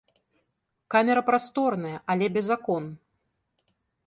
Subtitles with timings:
[0.95, 2.83] Камера прасторная, але без акон.